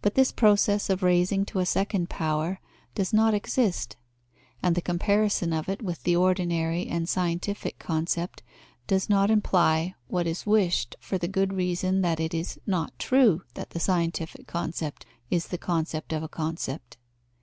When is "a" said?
1.58-1.66, 16.22-16.30